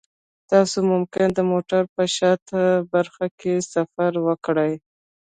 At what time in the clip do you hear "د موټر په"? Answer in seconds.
1.33-2.03